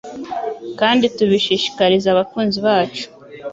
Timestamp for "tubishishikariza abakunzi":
1.15-2.59